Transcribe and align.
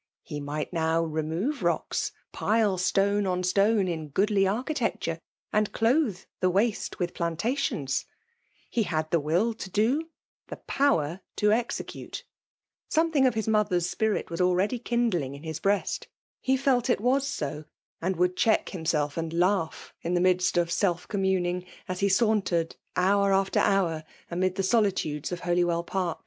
He 0.23 0.39
.might 0.39 0.73
now 0.73 1.03
remove 1.03 1.57
rocksj 1.59 2.11
pile 2.31 2.79
sione 2.79 3.27
ou 3.27 3.39
8^911^. 3.43 3.87
in 3.87 4.07
goodly 4.07 4.47
architecture, 4.47 5.19
and 5.53 5.71
clothQ 5.71 6.25
the 6.39 6.51
if^^e:wijth 6.51 7.11
plants^tions. 7.13 8.05
He 8.67 8.81
had 8.81 9.11
the 9.11 9.19
will 9.19 9.53
to 9.53 9.69
^ith^ 9.69 10.07
pi^wer 10.67 11.21
to 11.35 11.51
execute* 11.51 12.23
Something 12.89 13.27
of 13.27 13.35
hia» 13.35 13.43
i|^jtl|^ 13.47 13.71
a 13.73 13.79
spirit 13.81 14.31
was 14.31 14.41
already 14.41 14.79
Undling 14.79 15.35
in 15.35 15.43
his 15.43 15.59
|)fpas]b^ 15.59 16.07
H^, 16.47 16.57
felt 16.59 16.89
it 16.89 16.99
was 16.99 17.27
so; 17.27 17.65
and 18.01 18.15
would 18.15 18.35
check 18.35 18.65
•*• 18.83 18.85
hivB^If 18.91 19.17
and 19.17 19.31
laugh 19.33 19.93
in 20.01 20.15
the 20.15 20.19
midst 20.21 20.57
of 20.57 20.69
his 20.69 20.75
self 20.75 21.07
corn^ 21.07 21.29
:i|^l^ng> 21.29 21.63
faifi 21.87 21.97
he 21.99 22.09
sauntered, 22.09 22.75
hour 22.95 23.31
after 23.31 23.59
hour, 23.59 24.03
«wid;the 24.31 24.63
solitudes 24.63 25.31
of 25.31 25.41
Holywell 25.41 25.83
Park. 25.83 26.17